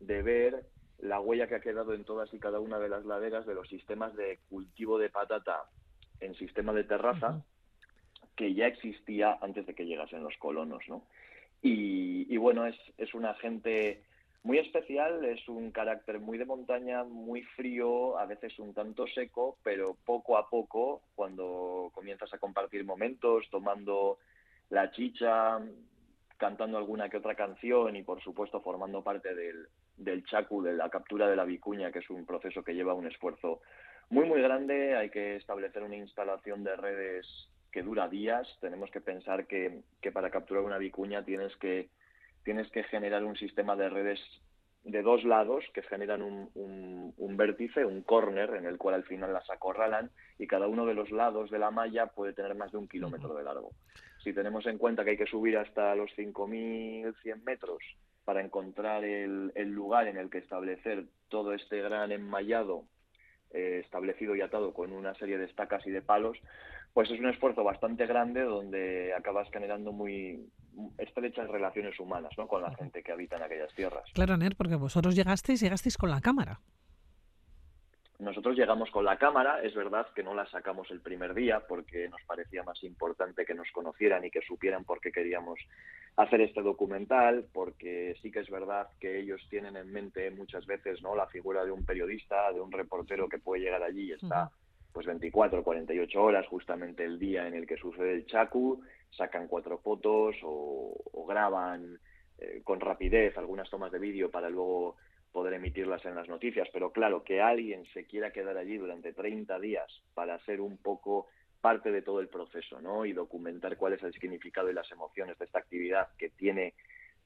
de 0.00 0.22
ver 0.22 0.66
la 0.98 1.20
huella 1.20 1.48
que 1.48 1.56
ha 1.56 1.60
quedado 1.60 1.94
en 1.94 2.04
todas 2.04 2.32
y 2.32 2.38
cada 2.38 2.60
una 2.60 2.78
de 2.78 2.88
las 2.88 3.04
laderas 3.04 3.44
de 3.44 3.54
los 3.54 3.68
sistemas 3.68 4.14
de 4.14 4.38
cultivo 4.48 4.98
de 4.98 5.10
patata 5.10 5.64
en 6.20 6.34
sistema 6.36 6.72
de 6.72 6.84
terraza, 6.84 7.42
que 8.36 8.54
ya 8.54 8.66
existía 8.66 9.38
antes 9.40 9.66
de 9.66 9.74
que 9.74 9.86
llegasen 9.86 10.22
los 10.22 10.36
colonos, 10.38 10.82
¿no? 10.88 11.02
Y, 11.64 12.36
bueno, 12.38 12.66
es, 12.66 12.76
es 12.98 13.14
una 13.14 13.34
gente 13.34 14.02
muy 14.42 14.58
especial, 14.58 15.24
es 15.24 15.48
un 15.48 15.70
carácter 15.70 16.18
muy 16.18 16.36
de 16.36 16.44
montaña, 16.44 17.04
muy 17.04 17.42
frío, 17.42 18.18
a 18.18 18.26
veces 18.26 18.58
un 18.58 18.74
tanto 18.74 19.06
seco, 19.06 19.58
pero 19.62 19.96
poco 20.04 20.36
a 20.36 20.50
poco, 20.50 21.02
cuando 21.14 21.90
comienzas 21.94 22.34
a 22.34 22.38
compartir 22.38 22.84
momentos, 22.84 23.48
tomando 23.50 24.18
la 24.70 24.90
chicha, 24.90 25.60
cantando 26.36 26.78
alguna 26.78 27.08
que 27.08 27.18
otra 27.18 27.36
canción 27.36 27.94
y 27.94 28.02
por 28.02 28.20
supuesto 28.20 28.60
formando 28.60 29.04
parte 29.04 29.32
del, 29.32 29.68
del 29.96 30.24
chacu, 30.24 30.60
de 30.60 30.72
la 30.72 30.90
captura 30.90 31.28
de 31.28 31.36
la 31.36 31.44
vicuña, 31.44 31.92
que 31.92 32.00
es 32.00 32.10
un 32.10 32.26
proceso 32.26 32.64
que 32.64 32.74
lleva 32.74 32.94
un 32.94 33.06
esfuerzo 33.06 33.60
muy 34.10 34.26
muy 34.26 34.42
grande, 34.42 34.96
hay 34.96 35.10
que 35.10 35.36
establecer 35.36 35.84
una 35.84 35.96
instalación 35.96 36.64
de 36.64 36.74
redes 36.74 37.48
que 37.72 37.82
dura 37.82 38.08
días. 38.08 38.46
Tenemos 38.60 38.90
que 38.90 39.00
pensar 39.00 39.46
que, 39.46 39.82
para 40.12 40.30
capturar 40.30 40.62
una 40.62 40.78
vicuña 40.78 41.24
tienes 41.24 41.56
que, 41.56 41.88
tienes 42.44 42.70
que 42.70 42.84
generar 42.84 43.24
un 43.24 43.36
sistema 43.36 43.74
de 43.74 43.88
redes 43.88 44.20
de 44.84 45.02
dos 45.02 45.22
lados 45.24 45.64
que 45.74 45.82
generan 45.82 46.22
un, 46.22 46.50
un, 47.16 47.36
vértice, 47.36 47.84
un 47.84 48.02
corner, 48.02 48.54
en 48.54 48.66
el 48.66 48.78
cual 48.78 48.96
al 48.96 49.04
final 49.04 49.32
las 49.32 49.48
acorralan 49.48 50.10
y 50.38 50.46
cada 50.46 50.66
uno 50.66 50.86
de 50.86 50.94
los 50.94 51.10
lados 51.10 51.50
de 51.50 51.58
la 51.60 51.70
malla 51.70 52.06
puede 52.06 52.32
tener 52.32 52.54
más 52.56 52.72
de 52.72 52.78
un 52.78 52.88
kilómetro 52.88 53.34
de 53.34 53.44
largo. 53.44 53.70
Si 54.22 54.32
tenemos 54.32 54.66
en 54.66 54.78
cuenta 54.78 55.04
que 55.04 55.10
hay 55.10 55.16
que 55.16 55.26
subir 55.26 55.56
hasta 55.56 55.94
los 55.94 56.10
5.100 56.16 57.42
metros 57.44 57.82
para 58.24 58.40
encontrar 58.40 59.04
el, 59.04 59.52
el 59.54 59.70
lugar 59.70 60.08
en 60.08 60.16
el 60.16 60.30
que 60.30 60.38
establecer 60.38 61.04
todo 61.28 61.54
este 61.54 61.80
gran 61.80 62.10
enmallado 62.12 62.84
eh, 63.54 63.82
establecido 63.84 64.34
y 64.34 64.40
atado 64.40 64.72
con 64.72 64.92
una 64.92 65.14
serie 65.16 65.36
de 65.36 65.44
estacas 65.44 65.86
y 65.86 65.90
de 65.90 66.00
palos, 66.00 66.38
pues 66.92 67.10
es 67.10 67.18
un 67.18 67.28
esfuerzo 67.28 67.64
bastante 67.64 68.06
grande 68.06 68.42
donde 68.42 69.14
acabas 69.14 69.50
generando 69.50 69.92
muy 69.92 70.46
estrechas 70.98 71.48
relaciones 71.48 71.98
humanas 71.98 72.32
¿no? 72.36 72.46
con 72.46 72.62
la 72.62 72.74
gente 72.74 73.02
que 73.02 73.12
habita 73.12 73.36
en 73.36 73.42
aquellas 73.42 73.72
tierras. 73.74 74.04
Claro, 74.12 74.36
Ner, 74.36 74.56
porque 74.56 74.76
vosotros 74.76 75.14
llegasteis, 75.14 75.60
llegasteis 75.60 75.96
con 75.96 76.10
la 76.10 76.20
cámara. 76.20 76.60
Nosotros 78.18 78.56
llegamos 78.56 78.88
con 78.92 79.04
la 79.04 79.18
cámara, 79.18 79.62
es 79.62 79.74
verdad 79.74 80.06
que 80.14 80.22
no 80.22 80.32
la 80.32 80.46
sacamos 80.46 80.88
el 80.92 81.00
primer 81.00 81.34
día 81.34 81.60
porque 81.66 82.08
nos 82.08 82.22
parecía 82.22 82.62
más 82.62 82.80
importante 82.84 83.44
que 83.44 83.54
nos 83.54 83.68
conocieran 83.72 84.24
y 84.24 84.30
que 84.30 84.42
supieran 84.42 84.84
por 84.84 85.00
qué 85.00 85.10
queríamos 85.10 85.58
hacer 86.16 86.40
este 86.40 86.62
documental, 86.62 87.46
porque 87.52 88.14
sí 88.22 88.30
que 88.30 88.40
es 88.40 88.48
verdad 88.48 88.86
que 89.00 89.18
ellos 89.18 89.44
tienen 89.50 89.76
en 89.76 89.90
mente 89.90 90.30
muchas 90.30 90.66
veces 90.66 91.02
no 91.02 91.16
la 91.16 91.26
figura 91.26 91.64
de 91.64 91.72
un 91.72 91.84
periodista, 91.84 92.52
de 92.52 92.60
un 92.60 92.70
reportero 92.70 93.28
que 93.28 93.38
puede 93.38 93.62
llegar 93.62 93.82
allí 93.82 94.10
y 94.10 94.12
está 94.12 94.52
pues 94.92 95.06
24 95.06 95.62
48 95.62 96.22
horas, 96.22 96.46
justamente 96.46 97.04
el 97.04 97.18
día 97.18 97.46
en 97.46 97.54
el 97.54 97.66
que 97.66 97.76
sucede 97.76 98.12
el 98.12 98.26
chacu, 98.26 98.82
sacan 99.10 99.48
cuatro 99.48 99.78
fotos 99.78 100.36
o, 100.42 101.26
graban 101.26 101.98
eh, 102.38 102.60
con 102.64 102.80
rapidez 102.80 103.36
algunas 103.38 103.70
tomas 103.70 103.92
de 103.92 103.98
vídeo 103.98 104.30
para 104.30 104.50
luego 104.50 104.96
poder 105.32 105.54
emitirlas 105.54 106.04
en 106.04 106.14
las 106.14 106.28
noticias, 106.28 106.68
pero 106.72 106.92
claro, 106.92 107.24
que 107.24 107.40
alguien 107.40 107.86
se 107.94 108.04
quiera 108.04 108.32
quedar 108.32 108.56
allí 108.58 108.76
durante 108.76 109.14
30 109.14 109.58
días 109.60 110.02
para 110.14 110.38
ser 110.44 110.60
un 110.60 110.76
poco 110.76 111.28
parte 111.62 111.90
de 111.90 112.02
todo 112.02 112.20
el 112.20 112.28
proceso, 112.28 112.80
¿no? 112.80 113.06
Y 113.06 113.12
documentar 113.12 113.76
cuál 113.78 113.94
es 113.94 114.02
el 114.02 114.12
significado 114.12 114.70
y 114.70 114.74
las 114.74 114.90
emociones 114.92 115.38
de 115.38 115.46
esta 115.46 115.60
actividad 115.60 116.08
que 116.18 116.28
tiene 116.30 116.74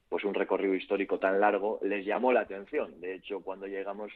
pues 0.07 0.23
un 0.23 0.33
recorrido 0.33 0.73
histórico 0.73 1.19
tan 1.19 1.41
largo, 1.41 1.79
les 1.83 2.05
llamó 2.05 2.31
la 2.31 2.41
atención. 2.41 3.01
De 3.01 3.15
hecho, 3.15 3.41
cuando 3.41 3.67
llegamos 3.67 4.11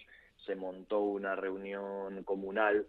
se 0.46 0.56
montó 0.56 1.02
una 1.02 1.36
reunión 1.36 2.24
comunal 2.24 2.88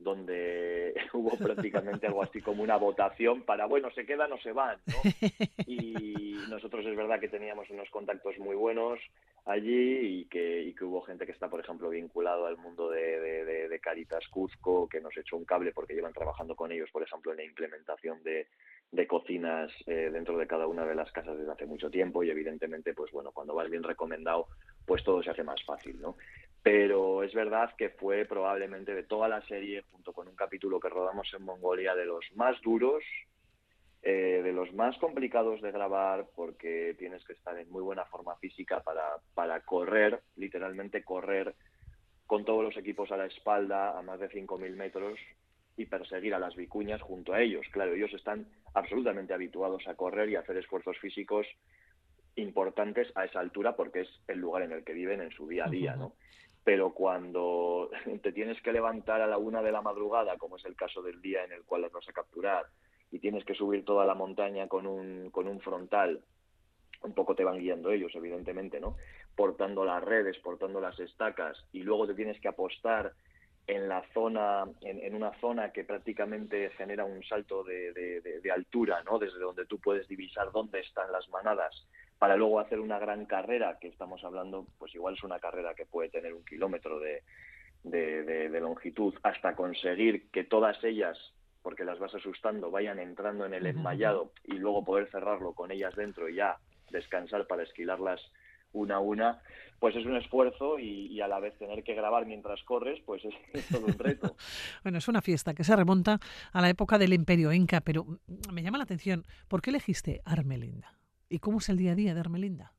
donde 0.00 0.94
hubo 1.12 1.36
prácticamente 1.36 2.06
algo 2.06 2.22
así 2.22 2.40
como 2.40 2.62
una 2.62 2.76
votación 2.76 3.42
para, 3.42 3.66
bueno, 3.66 3.90
se 3.92 4.06
quedan 4.06 4.32
o 4.32 4.40
se 4.40 4.52
van, 4.52 4.78
¿no? 4.86 4.96
Y 5.66 6.36
nosotros 6.48 6.84
es 6.86 6.96
verdad 6.96 7.20
que 7.20 7.28
teníamos 7.28 7.68
unos 7.70 7.88
contactos 7.90 8.36
muy 8.38 8.56
buenos 8.56 8.98
allí 9.44 10.20
y 10.20 10.24
que, 10.24 10.62
y 10.62 10.74
que 10.74 10.84
hubo 10.84 11.02
gente 11.02 11.26
que 11.26 11.32
está, 11.32 11.48
por 11.48 11.60
ejemplo, 11.60 11.90
vinculado 11.90 12.46
al 12.46 12.56
mundo 12.56 12.90
de, 12.90 13.20
de, 13.68 13.80
Caritas 13.80 14.26
Cuzco, 14.28 14.88
que 14.88 15.00
nos 15.00 15.16
echó 15.16 15.36
un 15.36 15.44
cable 15.44 15.72
porque 15.72 15.94
llevan 15.94 16.12
trabajando 16.12 16.54
con 16.54 16.70
ellos, 16.72 16.90
por 16.90 17.02
ejemplo, 17.02 17.30
en 17.30 17.38
la 17.38 17.44
implementación 17.44 18.22
de, 18.22 18.46
de 18.92 19.06
cocinas 19.06 19.70
eh, 19.86 20.10
dentro 20.12 20.36
de 20.36 20.46
cada 20.46 20.66
una 20.66 20.84
de 20.84 20.94
las 20.94 21.12
casas 21.12 21.38
desde 21.38 21.52
hace 21.52 21.66
mucho 21.66 21.90
tiempo 21.90 22.24
y 22.24 22.30
evidentemente, 22.30 22.92
pues 22.92 23.12
bueno, 23.12 23.30
cuando 23.32 23.54
vas 23.54 23.70
bien 23.70 23.82
recomendado, 23.82 24.48
pues 24.84 25.04
todo 25.04 25.22
se 25.22 25.30
hace 25.30 25.44
más 25.44 25.62
fácil, 25.64 26.00
¿no? 26.00 26.16
pero 26.62 27.22
es 27.22 27.32
verdad 27.32 27.74
que 27.76 27.90
fue 27.90 28.26
probablemente 28.26 28.94
de 28.94 29.02
toda 29.02 29.28
la 29.28 29.40
serie, 29.46 29.84
junto 29.90 30.12
con 30.12 30.28
un 30.28 30.36
capítulo 30.36 30.78
que 30.78 30.90
rodamos 30.90 31.32
en 31.32 31.42
Mongolia, 31.42 31.94
de 31.94 32.04
los 32.04 32.24
más 32.34 32.60
duros, 32.60 33.02
eh, 34.02 34.40
de 34.42 34.52
los 34.52 34.72
más 34.74 34.96
complicados 34.98 35.62
de 35.62 35.72
grabar, 35.72 36.26
porque 36.34 36.94
tienes 36.98 37.24
que 37.24 37.32
estar 37.32 37.58
en 37.58 37.70
muy 37.70 37.82
buena 37.82 38.04
forma 38.06 38.36
física 38.36 38.80
para, 38.80 39.16
para 39.34 39.60
correr, 39.60 40.20
literalmente 40.36 41.02
correr 41.02 41.54
con 42.26 42.44
todos 42.44 42.62
los 42.62 42.76
equipos 42.76 43.10
a 43.10 43.16
la 43.16 43.26
espalda 43.26 43.98
a 43.98 44.02
más 44.02 44.20
de 44.20 44.28
5.000 44.28 44.76
metros 44.76 45.18
y 45.80 45.86
perseguir 45.86 46.34
a 46.34 46.38
las 46.38 46.54
vicuñas 46.54 47.00
junto 47.00 47.32
a 47.32 47.40
ellos. 47.40 47.66
Claro, 47.72 47.94
ellos 47.94 48.12
están 48.12 48.46
absolutamente 48.74 49.32
habituados 49.32 49.86
a 49.88 49.94
correr 49.94 50.28
y 50.28 50.36
a 50.36 50.40
hacer 50.40 50.56
esfuerzos 50.58 50.98
físicos 50.98 51.46
importantes 52.36 53.10
a 53.14 53.24
esa 53.24 53.40
altura 53.40 53.74
porque 53.76 54.02
es 54.02 54.08
el 54.28 54.38
lugar 54.38 54.62
en 54.62 54.72
el 54.72 54.84
que 54.84 54.92
viven 54.92 55.20
en 55.20 55.30
su 55.30 55.48
día 55.48 55.64
a 55.64 55.70
día, 55.70 55.96
¿no? 55.96 56.12
pero 56.64 56.92
cuando 56.92 57.90
te 58.22 58.32
tienes 58.32 58.60
que 58.62 58.72
levantar 58.72 59.22
a 59.22 59.26
la 59.26 59.38
una 59.38 59.62
de 59.62 59.72
la 59.72 59.80
madrugada, 59.80 60.36
como 60.36 60.56
es 60.56 60.64
el 60.66 60.76
caso 60.76 61.02
del 61.02 61.20
día 61.22 61.44
en 61.44 61.52
el 61.52 61.64
cual 61.64 61.82
las 61.82 61.92
vas 61.92 62.08
a 62.08 62.12
capturar, 62.12 62.66
y 63.10 63.18
tienes 63.18 63.44
que 63.44 63.54
subir 63.54 63.84
toda 63.84 64.04
la 64.04 64.14
montaña 64.14 64.68
con 64.68 64.86
un, 64.86 65.30
con 65.30 65.48
un 65.48 65.60
frontal, 65.60 66.20
un 67.02 67.14
poco 67.14 67.34
te 67.34 67.44
van 67.44 67.58
guiando 67.58 67.90
ellos, 67.90 68.12
evidentemente, 68.14 68.78
¿no? 68.78 68.96
Portando 69.34 69.84
las 69.84 70.04
redes, 70.04 70.38
portando 70.38 70.80
las 70.80 71.00
estacas, 71.00 71.64
y 71.72 71.82
luego 71.82 72.06
te 72.06 72.14
tienes 72.14 72.38
que 72.40 72.48
apostar 72.48 73.14
en 73.70 73.88
la 73.88 74.02
zona, 74.12 74.64
en, 74.80 75.14
una 75.14 75.32
zona 75.40 75.70
que 75.70 75.84
prácticamente 75.84 76.70
genera 76.70 77.04
un 77.04 77.22
salto 77.22 77.62
de, 77.62 77.92
de, 77.92 78.50
altura, 78.50 79.02
¿no? 79.04 79.18
Desde 79.18 79.38
donde 79.38 79.64
tú 79.66 79.78
puedes 79.78 80.08
divisar 80.08 80.50
dónde 80.50 80.80
están 80.80 81.12
las 81.12 81.28
manadas 81.28 81.86
para 82.18 82.36
luego 82.36 82.58
hacer 82.58 82.80
una 82.80 82.98
gran 82.98 83.26
carrera, 83.26 83.78
que 83.80 83.88
estamos 83.88 84.24
hablando, 84.24 84.66
pues 84.78 84.94
igual 84.94 85.14
es 85.14 85.22
una 85.22 85.38
carrera 85.38 85.74
que 85.74 85.86
puede 85.86 86.10
tener 86.10 86.34
un 86.34 86.44
kilómetro 86.44 86.98
de, 86.98 87.22
de, 87.84 88.60
longitud, 88.60 89.14
hasta 89.22 89.54
conseguir 89.54 90.30
que 90.30 90.44
todas 90.44 90.82
ellas, 90.84 91.16
porque 91.62 91.84
las 91.84 91.98
vas 91.98 92.14
asustando, 92.14 92.70
vayan 92.70 92.98
entrando 92.98 93.46
en 93.46 93.54
el 93.54 93.66
enmayado 93.66 94.32
y 94.44 94.54
luego 94.54 94.84
poder 94.84 95.08
cerrarlo 95.10 95.52
con 95.54 95.70
ellas 95.70 95.94
dentro 95.94 96.28
y 96.28 96.36
ya 96.36 96.58
descansar 96.90 97.46
para 97.46 97.62
esquilarlas 97.62 98.20
una 98.72 98.96
a 98.96 99.00
una, 99.00 99.42
pues 99.78 99.96
es 99.96 100.04
un 100.04 100.16
esfuerzo 100.16 100.78
y, 100.78 101.20
a 101.20 101.28
la 101.28 101.40
vez 101.40 101.56
tener 101.58 101.82
que 101.82 101.94
grabar 101.94 102.26
mientras 102.26 102.62
corres, 102.64 103.00
pues 103.04 103.24
es, 103.24 103.34
es, 103.52 103.68
todo 103.68 103.86
un 103.86 103.98
reto. 103.98 104.36
bueno, 104.82 104.98
es 104.98 105.08
una 105.08 105.22
fiesta 105.22 105.54
que 105.54 105.64
se 105.64 105.74
remonta 105.74 106.18
a 106.52 106.60
la 106.60 106.68
época 106.68 106.98
del 106.98 107.12
Imperio 107.12 107.52
Inca, 107.52 107.80
pero 107.80 108.06
me 108.52 108.62
llama 108.62 108.78
la 108.78 108.84
atención, 108.84 109.24
¿por 109.48 109.62
qué 109.62 109.70
elegiste 109.70 110.20
Armelinda? 110.24 110.98
¿Y 111.28 111.38
cómo 111.38 111.58
es 111.58 111.68
el 111.68 111.78
día 111.78 111.92
a 111.92 111.94
día 111.94 112.14
de 112.14 112.20
Armelinda? 112.20 112.74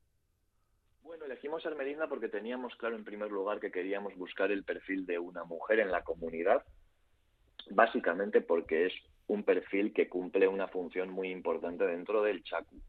Bueno, 1.02 1.26
elegimos 1.26 1.66
Armelinda 1.66 2.08
porque 2.08 2.30
teníamos 2.30 2.76
claro 2.76 2.96
en 2.96 3.04
primer 3.04 3.32
lugar 3.32 3.60
que 3.60 3.72
queríamos 3.72 4.16
buscar 4.16 4.52
el 4.52 4.64
perfil 4.64 5.06
de 5.06 5.20
una 5.20 5.44
mujer 5.44 5.80
en 5.80 5.92
la 5.92 6.04
comunidad, 6.04 6.64
básicamente 7.70 8.42
porque 8.42 8.88
es 8.88 8.94
un 9.28 9.44
perfil 9.44 9.94
que 9.94 10.10
cumple 10.10 10.48
una 10.48 10.68
función 10.68 11.10
muy 11.10 11.32
importante 11.32 11.86
dentro 11.86 12.22
del 12.22 12.44
Chacu. 12.44 12.82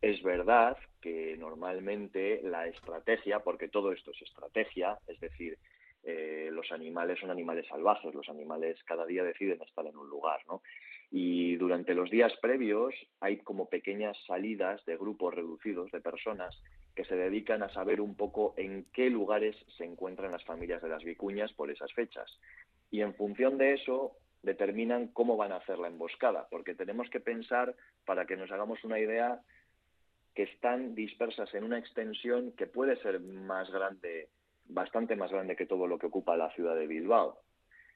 Es 0.00 0.22
verdad 0.22 0.76
que 1.00 1.36
normalmente 1.38 2.40
la 2.42 2.66
estrategia, 2.66 3.40
porque 3.40 3.68
todo 3.68 3.92
esto 3.92 4.10
es 4.10 4.22
estrategia, 4.22 4.98
es 5.06 5.18
decir, 5.20 5.58
eh, 6.02 6.50
los 6.52 6.70
animales 6.70 7.18
son 7.18 7.30
animales 7.30 7.66
salvajes, 7.66 8.14
los 8.14 8.28
animales 8.28 8.82
cada 8.84 9.04
día 9.06 9.24
deciden 9.24 9.60
estar 9.62 9.86
en 9.86 9.96
un 9.96 10.08
lugar, 10.08 10.40
¿no? 10.46 10.62
Y 11.10 11.56
durante 11.56 11.94
los 11.94 12.10
días 12.10 12.32
previos 12.40 12.94
hay 13.20 13.38
como 13.38 13.68
pequeñas 13.68 14.16
salidas 14.26 14.84
de 14.84 14.96
grupos 14.96 15.34
reducidos 15.34 15.90
de 15.90 16.00
personas 16.00 16.60
que 16.94 17.04
se 17.04 17.14
dedican 17.14 17.62
a 17.62 17.72
saber 17.72 18.00
un 18.00 18.16
poco 18.16 18.54
en 18.56 18.86
qué 18.92 19.10
lugares 19.10 19.56
se 19.76 19.84
encuentran 19.84 20.32
las 20.32 20.44
familias 20.44 20.82
de 20.82 20.88
las 20.88 21.04
vicuñas 21.04 21.52
por 21.52 21.70
esas 21.70 21.92
fechas. 21.92 22.38
Y 22.90 23.02
en 23.02 23.14
función 23.14 23.58
de 23.58 23.74
eso 23.74 24.16
determinan 24.42 25.08
cómo 25.08 25.36
van 25.36 25.52
a 25.52 25.56
hacer 25.56 25.78
la 25.78 25.88
emboscada, 25.88 26.46
porque 26.50 26.74
tenemos 26.74 27.10
que 27.10 27.20
pensar, 27.20 27.74
para 28.04 28.26
que 28.26 28.36
nos 28.36 28.50
hagamos 28.50 28.82
una 28.84 28.98
idea, 28.98 29.42
que 30.36 30.42
están 30.42 30.94
dispersas 30.94 31.52
en 31.54 31.64
una 31.64 31.78
extensión 31.78 32.52
que 32.52 32.66
puede 32.66 32.96
ser 33.00 33.20
más 33.20 33.70
grande, 33.70 34.28
bastante 34.66 35.16
más 35.16 35.32
grande 35.32 35.56
que 35.56 35.64
todo 35.64 35.86
lo 35.86 35.98
que 35.98 36.06
ocupa 36.06 36.36
la 36.36 36.50
ciudad 36.50 36.76
de 36.76 36.86
Bilbao. 36.86 37.40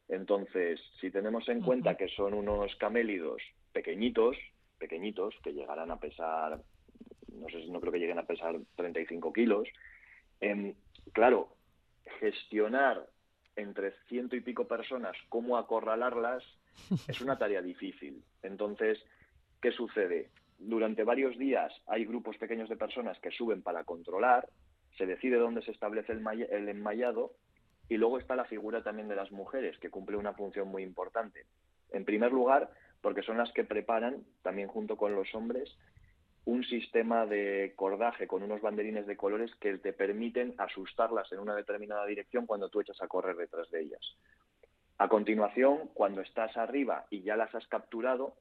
Entonces, 0.08 0.80
si 1.00 1.10
tenemos 1.10 1.46
en 1.50 1.60
cuenta 1.60 1.96
que 1.96 2.08
son 2.08 2.32
unos 2.32 2.74
camélidos 2.76 3.42
pequeñitos, 3.72 4.38
pequeñitos, 4.78 5.34
que 5.44 5.52
llegarán 5.52 5.90
a 5.90 6.00
pesar, 6.00 6.62
no 7.28 7.46
sé, 7.50 7.66
no 7.66 7.78
creo 7.78 7.92
que 7.92 8.00
lleguen 8.00 8.18
a 8.18 8.26
pesar 8.26 8.56
35 8.74 9.34
kilos, 9.34 9.68
em, 10.40 10.74
claro, 11.12 11.54
gestionar 12.20 13.06
entre 13.54 13.92
ciento 14.08 14.34
y 14.34 14.40
pico 14.40 14.66
personas 14.66 15.14
cómo 15.28 15.58
acorralarlas 15.58 16.42
es 17.06 17.20
una 17.20 17.36
tarea 17.36 17.60
difícil. 17.60 18.24
Entonces, 18.42 18.98
¿qué 19.60 19.72
sucede? 19.72 20.30
Durante 20.62 21.04
varios 21.04 21.38
días 21.38 21.72
hay 21.86 22.04
grupos 22.04 22.36
pequeños 22.36 22.68
de 22.68 22.76
personas 22.76 23.18
que 23.20 23.30
suben 23.30 23.62
para 23.62 23.84
controlar, 23.84 24.46
se 24.98 25.06
decide 25.06 25.38
dónde 25.38 25.62
se 25.62 25.70
establece 25.70 26.12
el, 26.12 26.68
enmayado 26.68 27.32
y 27.88 27.96
luego 27.96 28.18
está 28.18 28.36
la 28.36 28.44
figura 28.44 28.82
también 28.82 29.08
de 29.08 29.16
las 29.16 29.32
mujeres, 29.32 29.78
que 29.78 29.88
cumple 29.88 30.18
una 30.18 30.34
función 30.34 30.68
muy 30.68 30.82
importante. 30.82 31.46
En 31.92 32.04
primer 32.04 32.30
lugar, 32.30 32.70
porque 33.00 33.22
son 33.22 33.38
las 33.38 33.50
que 33.52 33.64
preparan, 33.64 34.22
también 34.42 34.68
junto 34.68 34.98
con 34.98 35.14
los 35.14 35.34
hombres, 35.34 35.74
un 36.44 36.62
sistema 36.64 37.24
de 37.24 37.72
cordaje 37.74 38.26
con 38.26 38.42
unos 38.42 38.60
banderines 38.60 39.06
de 39.06 39.16
colores 39.16 39.54
que 39.56 39.78
te 39.78 39.94
permiten 39.94 40.54
asustarlas 40.58 41.32
en 41.32 41.38
una 41.38 41.54
determinada 41.54 42.04
dirección 42.04 42.44
cuando 42.44 42.68
tú 42.68 42.82
echas 42.82 43.00
a 43.00 43.08
correr 43.08 43.36
detrás 43.36 43.70
de 43.70 43.80
ellas. 43.80 44.16
A 44.98 45.08
continuación, 45.08 45.88
cuando 45.94 46.20
estás 46.20 46.54
arriba 46.58 47.06
y 47.08 47.22
ya 47.22 47.34
las 47.34 47.54
has 47.54 47.66
capturado, 47.68 48.34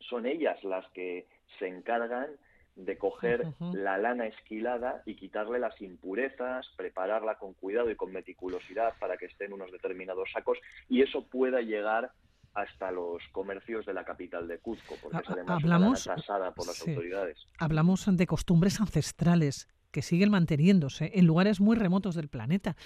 son 0.00 0.26
ellas 0.26 0.62
las 0.64 0.88
que 0.92 1.26
se 1.58 1.68
encargan 1.68 2.28
de 2.76 2.98
coger 2.98 3.46
la 3.72 3.96
lana 3.96 4.26
esquilada 4.26 5.02
y 5.06 5.16
quitarle 5.16 5.58
las 5.58 5.80
impurezas, 5.80 6.66
prepararla 6.76 7.36
con 7.36 7.54
cuidado 7.54 7.90
y 7.90 7.96
con 7.96 8.12
meticulosidad 8.12 8.92
para 9.00 9.16
que 9.16 9.26
esté 9.26 9.46
en 9.46 9.54
unos 9.54 9.72
determinados 9.72 10.30
sacos 10.30 10.58
y 10.88 11.00
eso 11.00 11.26
pueda 11.26 11.62
llegar 11.62 12.12
hasta 12.52 12.90
los 12.90 13.22
comercios 13.32 13.84
de 13.86 13.92
la 13.92 14.04
capital 14.04 14.48
de 14.48 14.58
Cuzco, 14.58 14.94
porque 15.02 15.18
es 15.18 15.28
además 15.28 15.62
Hablamos, 15.62 16.06
una 16.06 16.16
tasada 16.16 16.52
por 16.52 16.66
las 16.66 16.80
autoridades. 16.80 17.38
Hablamos 17.58 18.06
de 18.10 18.26
costumbres 18.26 18.80
ancestrales 18.80 19.68
que 19.90 20.02
siguen 20.02 20.30
manteniéndose 20.30 21.12
en 21.14 21.26
lugares 21.26 21.60
muy 21.60 21.76
remotos 21.76 22.14
del 22.14 22.28
planeta. 22.28 22.76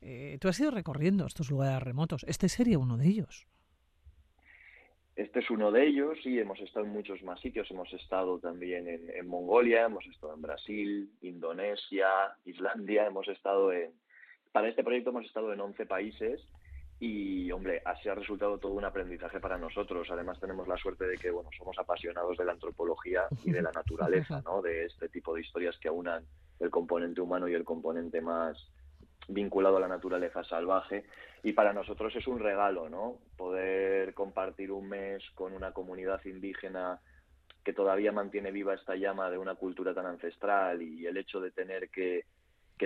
Eh, 0.00 0.38
tú 0.40 0.48
has 0.48 0.58
ido 0.60 0.70
recorriendo 0.70 1.26
estos 1.26 1.50
lugares 1.50 1.82
remotos. 1.82 2.24
Este 2.28 2.48
sería 2.48 2.78
uno 2.78 2.96
de 2.96 3.08
ellos. 3.08 3.46
Este 5.20 5.40
es 5.40 5.50
uno 5.50 5.70
de 5.70 5.86
ellos, 5.86 6.16
sí, 6.22 6.38
hemos 6.38 6.58
estado 6.60 6.86
en 6.86 6.92
muchos 6.92 7.22
más 7.22 7.38
sitios, 7.40 7.70
hemos 7.70 7.92
estado 7.92 8.38
también 8.38 8.88
en, 8.88 9.28
Mongolia, 9.28 9.84
hemos 9.84 10.06
estado 10.06 10.32
en 10.32 10.40
Brasil, 10.40 11.10
Indonesia, 11.20 12.08
Islandia, 12.46 13.06
hemos 13.06 13.28
estado 13.28 13.70
en... 13.70 13.92
Para 14.50 14.70
este 14.70 14.82
proyecto 14.82 15.10
hemos 15.10 15.26
estado 15.26 15.52
en 15.52 15.60
11 15.60 15.84
países 15.84 16.40
y, 17.00 17.52
hombre, 17.52 17.82
así 17.84 18.08
ha 18.08 18.14
resultado 18.14 18.56
todo 18.56 18.72
un 18.72 18.86
aprendizaje 18.86 19.40
para 19.40 19.58
nosotros. 19.58 20.08
Además 20.10 20.40
tenemos 20.40 20.66
la 20.66 20.78
suerte 20.78 21.06
de 21.06 21.18
que, 21.18 21.30
bueno, 21.30 21.50
somos 21.58 21.78
apasionados 21.78 22.38
de 22.38 22.46
la 22.46 22.52
antropología 22.52 23.24
y 23.44 23.50
de 23.50 23.60
la 23.60 23.72
naturaleza, 23.74 24.40
¿no? 24.40 24.62
De 24.62 24.86
este 24.86 25.10
tipo 25.10 25.34
de 25.34 25.42
historias 25.42 25.76
que 25.82 25.88
aunan 25.88 26.24
el 26.60 26.70
componente 26.70 27.20
humano 27.20 27.46
y 27.46 27.52
el 27.52 27.64
componente 27.64 28.22
más, 28.22 28.56
vinculado 29.28 29.76
a 29.76 29.80
la 29.80 29.88
naturaleza 29.88 30.44
salvaje 30.44 31.04
y 31.42 31.52
para 31.52 31.72
nosotros 31.72 32.14
es 32.16 32.26
un 32.26 32.38
regalo, 32.38 32.88
¿no? 32.88 33.18
Poder 33.36 34.14
compartir 34.14 34.72
un 34.72 34.88
mes 34.88 35.22
con 35.34 35.52
una 35.52 35.72
comunidad 35.72 36.24
indígena 36.24 37.00
que 37.64 37.72
todavía 37.72 38.12
mantiene 38.12 38.50
viva 38.50 38.74
esta 38.74 38.96
llama 38.96 39.30
de 39.30 39.38
una 39.38 39.54
cultura 39.54 39.94
tan 39.94 40.06
ancestral 40.06 40.82
y 40.82 41.06
el 41.06 41.16
hecho 41.16 41.40
de 41.40 41.50
tener 41.50 41.90
que, 41.90 42.24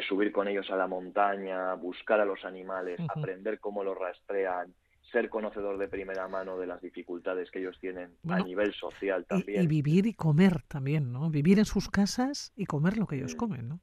subir 0.09 0.33
con 0.33 0.49
ellos 0.49 0.69
a 0.71 0.76
la 0.76 0.88
montaña, 0.88 1.73
buscar 1.75 2.21
a 2.21 2.25
los 2.25 2.45
animales, 2.45 2.99
aprender 3.09 3.61
cómo 3.61 3.85
los 3.85 3.97
rastrean, 3.97 4.75
ser 5.12 5.29
conocedor 5.29 5.79
de 5.79 5.87
primera 5.87 6.26
mano 6.26 6.59
de 6.59 6.67
las 6.67 6.83
dificultades 6.83 7.49
que 7.53 7.61
ellos 7.61 7.79
tienen 7.81 8.11
a 8.29 8.41
nivel 8.41 8.75
social 8.75 9.25
también. 9.25 9.62
Y, 9.62 9.67
vivir 9.69 10.07
y 10.07 10.14
comer 10.14 10.62
también, 10.67 11.12
¿no? 11.12 11.31
Vivir 11.31 11.61
en 11.61 11.64
sus 11.64 11.88
casas 11.88 12.53
y 12.57 12.67
comer 12.67 12.99
lo 12.99 13.07
que 13.07 13.17
ellos 13.17 13.37
comen, 13.37 13.69
¿no? 13.69 13.81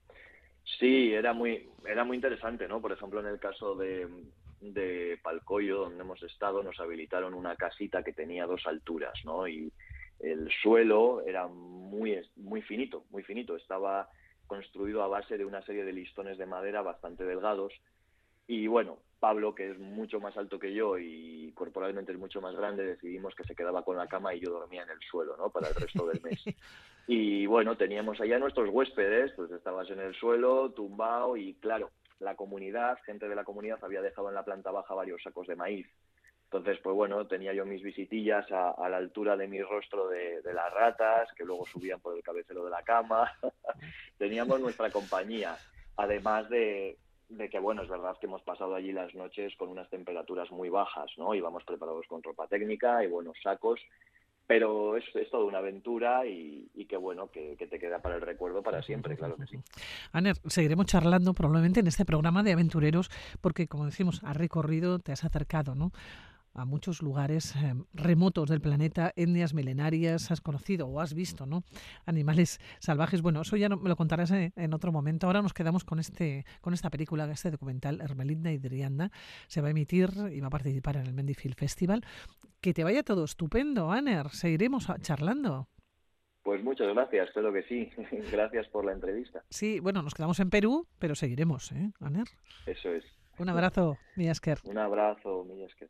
Sí, 0.63 1.13
era 1.13 1.33
muy, 1.33 1.69
era 1.85 2.03
muy 2.03 2.15
interesante, 2.15 2.67
¿no? 2.67 2.81
Por 2.81 2.91
ejemplo, 2.91 3.19
en 3.19 3.27
el 3.27 3.39
caso 3.39 3.75
de, 3.75 4.07
Palcoyo, 5.21 5.81
donde 5.81 6.03
hemos 6.03 6.21
estado, 6.23 6.63
nos 6.63 6.79
habilitaron 6.79 7.33
una 7.33 7.55
casita 7.55 8.03
que 8.03 8.13
tenía 8.13 8.45
dos 8.45 8.65
alturas, 8.65 9.13
¿no? 9.25 9.47
Y 9.47 9.71
el 10.19 10.49
suelo 10.61 11.21
era 11.21 11.47
muy, 11.47 12.19
muy 12.35 12.61
finito, 12.61 13.05
muy 13.09 13.23
finito. 13.23 13.55
Estaba 13.55 14.09
construido 14.47 15.01
a 15.01 15.07
base 15.07 15.37
de 15.37 15.45
una 15.45 15.61
serie 15.63 15.83
de 15.83 15.93
listones 15.93 16.37
de 16.37 16.45
madera 16.45 16.81
bastante 16.81 17.23
delgados. 17.23 17.73
Y 18.47 18.67
bueno, 18.67 18.99
Pablo, 19.19 19.55
que 19.55 19.71
es 19.71 19.79
mucho 19.79 20.19
más 20.19 20.35
alto 20.35 20.59
que 20.59 20.73
yo 20.73 20.97
y 20.97 21.51
corporalmente 21.53 22.11
es 22.11 22.17
mucho 22.17 22.41
más 22.41 22.55
grande, 22.55 22.83
decidimos 22.83 23.35
que 23.35 23.43
se 23.43 23.55
quedaba 23.55 23.83
con 23.83 23.95
la 23.95 24.07
cama 24.07 24.33
y 24.33 24.39
yo 24.39 24.51
dormía 24.51 24.83
en 24.83 24.89
el 24.89 24.99
suelo, 24.99 25.37
¿no? 25.37 25.49
Para 25.49 25.69
el 25.69 25.75
resto 25.75 26.05
del 26.07 26.21
mes. 26.21 26.43
Y 27.07 27.45
bueno, 27.45 27.75
teníamos 27.77 28.21
allá 28.21 28.39
nuestros 28.39 28.69
huéspedes, 28.69 29.31
pues 29.35 29.51
estabas 29.51 29.89
en 29.89 29.99
el 29.99 30.13
suelo, 30.15 30.71
tumbado 30.71 31.35
y 31.35 31.55
claro, 31.55 31.89
la 32.19 32.35
comunidad, 32.35 32.99
gente 33.05 33.27
de 33.27 33.35
la 33.35 33.43
comunidad 33.43 33.79
había 33.81 34.01
dejado 34.01 34.29
en 34.29 34.35
la 34.35 34.45
planta 34.45 34.71
baja 34.71 34.93
varios 34.93 35.21
sacos 35.23 35.47
de 35.47 35.55
maíz. 35.55 35.87
Entonces, 36.45 36.79
pues 36.83 36.93
bueno, 36.93 37.25
tenía 37.27 37.53
yo 37.53 37.65
mis 37.65 37.81
visitillas 37.81 38.45
a, 38.51 38.89
la 38.89 38.97
altura 38.97 39.37
de 39.37 39.47
mi 39.47 39.61
rostro 39.61 40.09
de, 40.09 40.41
las 40.53 40.73
ratas, 40.73 41.29
que 41.33 41.45
luego 41.45 41.65
subían 41.65 42.01
por 42.01 42.15
el 42.15 42.21
cabecero 42.21 42.65
de 42.65 42.71
la 42.71 42.83
cama. 42.83 43.31
Teníamos 44.17 44.59
nuestra 44.59 44.89
compañía, 44.89 45.55
además 45.95 46.49
de, 46.49 46.97
de 47.29 47.49
que, 47.49 47.57
bueno, 47.57 47.83
es 47.83 47.89
verdad 47.89 48.17
que 48.19 48.27
hemos 48.27 48.41
pasado 48.41 48.75
allí 48.75 48.91
las 48.91 49.15
noches 49.15 49.55
con 49.55 49.69
unas 49.69 49.89
temperaturas 49.89 50.51
muy 50.51 50.67
bajas, 50.67 51.09
¿no? 51.17 51.33
Íbamos 51.33 51.63
preparados 51.63 52.05
con 52.07 52.21
ropa 52.21 52.47
técnica 52.47 53.01
y 53.01 53.07
buenos 53.07 53.37
sacos, 53.41 53.79
pero 54.51 54.97
es, 54.97 55.05
es 55.15 55.29
toda 55.29 55.45
una 55.45 55.59
aventura 55.59 56.25
y, 56.25 56.69
y 56.75 56.83
qué 56.83 56.97
bueno 56.97 57.31
que, 57.31 57.55
que, 57.57 57.67
te 57.67 57.79
queda 57.79 58.01
para 58.01 58.15
el 58.15 58.21
recuerdo 58.21 58.61
para 58.61 58.83
siempre, 58.83 59.15
claro 59.15 59.37
que 59.37 59.47
sí. 59.47 59.57
Aner, 60.11 60.35
seguiremos 60.45 60.87
charlando 60.87 61.33
probablemente 61.33 61.79
en 61.79 61.87
este 61.87 62.03
programa 62.03 62.43
de 62.43 62.51
aventureros 62.51 63.09
porque, 63.39 63.69
como 63.69 63.85
decimos, 63.85 64.21
has 64.25 64.35
recorrido, 64.35 64.99
te 64.99 65.13
has 65.13 65.23
acercado, 65.23 65.73
¿no? 65.73 65.93
A 66.53 66.65
muchos 66.65 67.01
lugares 67.01 67.55
eh, 67.55 67.73
remotos 67.93 68.49
del 68.49 68.61
planeta, 68.61 69.13
etnias 69.15 69.53
milenarias, 69.53 70.31
has 70.31 70.41
conocido 70.41 70.87
o 70.87 70.99
has 70.99 71.13
visto, 71.13 71.45
¿no? 71.45 71.63
Animales 72.05 72.59
salvajes. 72.79 73.21
Bueno, 73.21 73.41
eso 73.41 73.55
ya 73.57 73.69
no, 73.69 73.77
me 73.77 73.89
lo 73.89 73.95
contarás 73.95 74.31
eh, 74.31 74.51
en, 74.55 74.73
otro 74.73 74.91
momento. 74.91 75.27
Ahora 75.27 75.41
nos 75.41 75.53
quedamos 75.53 75.83
con 75.83 75.99
este, 75.99 76.45
con 76.61 76.73
esta 76.73 76.89
película, 76.89 77.29
este 77.31 77.51
documental, 77.51 78.01
Hermelinda 78.01 78.51
y 78.51 78.57
Drianda. 78.57 79.11
Se 79.47 79.61
va 79.61 79.67
a 79.67 79.71
emitir 79.71 80.09
y 80.31 80.39
va 80.41 80.47
a 80.47 80.51
participar 80.51 80.97
en 80.97 81.07
el 81.07 81.13
Mendifield 81.13 81.55
Festival. 81.55 82.03
Que 82.59 82.73
te 82.73 82.83
vaya 82.83 83.03
todo 83.03 83.23
estupendo, 83.23 83.91
Aner. 83.91 84.29
Seguiremos 84.29 84.87
charlando. 85.01 85.67
Pues 86.43 86.63
muchas 86.63 86.87
gracias, 86.93 87.27
espero 87.27 87.53
que 87.53 87.63
sí. 87.63 87.89
gracias 88.31 88.67
por 88.69 88.85
la 88.85 88.93
entrevista. 88.93 89.43
Sí, 89.49 89.79
bueno, 89.79 90.01
nos 90.01 90.13
quedamos 90.13 90.39
en 90.39 90.49
Perú, 90.49 90.87
pero 90.99 91.15
seguiremos, 91.15 91.71
¿eh, 91.71 91.91
Aner? 91.99 92.27
Eso 92.65 92.89
es. 92.89 93.05
Un 93.37 93.49
abrazo, 93.49 93.97
Millasker. 94.15 94.59
Un 94.65 94.77
abrazo, 94.77 95.45
Millasker. 95.45 95.89